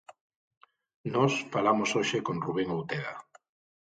Nós 1.13 1.33
falamos 1.53 1.89
hoxe 1.97 2.17
con 2.27 2.35
Rubén 2.45 2.69
Outeda. 2.77 3.15